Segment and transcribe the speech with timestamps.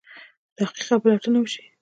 [0.57, 1.63] تحقیق او پلټنه وشي.